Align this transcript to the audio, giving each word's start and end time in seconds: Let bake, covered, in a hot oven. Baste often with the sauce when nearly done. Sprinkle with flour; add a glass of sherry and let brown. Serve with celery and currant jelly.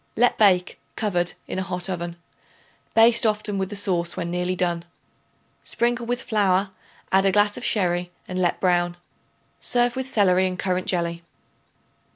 Let 0.15 0.35
bake, 0.35 0.79
covered, 0.95 1.33
in 1.47 1.59
a 1.59 1.61
hot 1.61 1.87
oven. 1.87 2.15
Baste 2.95 3.23
often 3.23 3.59
with 3.59 3.69
the 3.69 3.75
sauce 3.75 4.17
when 4.17 4.31
nearly 4.31 4.55
done. 4.55 4.83
Sprinkle 5.63 6.07
with 6.07 6.23
flour; 6.23 6.71
add 7.11 7.27
a 7.27 7.31
glass 7.31 7.55
of 7.55 7.63
sherry 7.63 8.09
and 8.27 8.39
let 8.41 8.59
brown. 8.59 8.97
Serve 9.59 9.95
with 9.95 10.09
celery 10.09 10.47
and 10.47 10.57
currant 10.57 10.87
jelly. 10.87 11.21